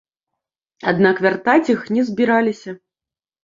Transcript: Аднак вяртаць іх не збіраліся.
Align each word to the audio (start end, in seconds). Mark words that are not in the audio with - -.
Аднак 0.93 1.21
вяртаць 1.27 1.71
іх 1.77 1.87
не 1.97 2.09
збіраліся. 2.11 2.79